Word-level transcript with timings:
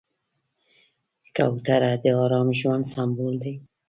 کوتره 1.35 1.91
د 2.03 2.05
ارام 2.23 2.47
ژوند 2.59 2.83
سمبول 2.93 3.35
دی. 3.43 3.53